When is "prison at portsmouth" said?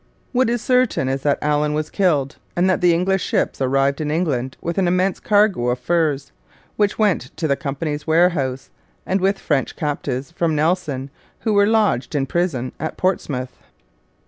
12.25-13.59